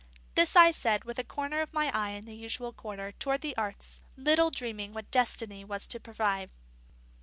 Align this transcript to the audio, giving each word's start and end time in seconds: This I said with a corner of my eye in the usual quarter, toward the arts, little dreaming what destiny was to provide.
This 0.33 0.55
I 0.55 0.71
said 0.71 1.03
with 1.03 1.19
a 1.19 1.23
corner 1.23 1.61
of 1.61 1.73
my 1.73 1.91
eye 1.93 2.13
in 2.13 2.25
the 2.25 2.33
usual 2.33 2.73
quarter, 2.73 3.11
toward 3.11 3.41
the 3.41 3.55
arts, 3.55 4.01
little 4.17 4.49
dreaming 4.49 4.93
what 4.93 5.11
destiny 5.11 5.63
was 5.63 5.85
to 5.89 5.99
provide. 5.99 6.49